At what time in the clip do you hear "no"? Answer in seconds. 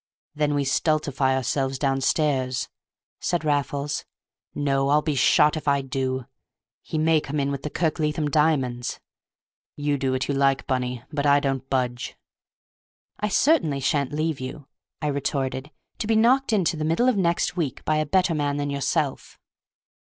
4.55-4.89